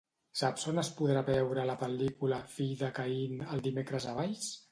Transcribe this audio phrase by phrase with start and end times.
[0.39, 4.53] Saps on es podrà veure la pel·lícula "Fill de Caín" el dimecres a Valls?